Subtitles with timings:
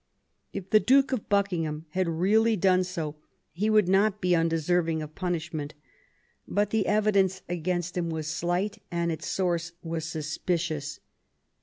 [0.51, 3.17] If the Duke of Buckingham had really done so,
[3.51, 5.75] he would not be undeserving of punish ment;
[6.47, 11.01] but the evidence against him was slight, and its source was suspicious.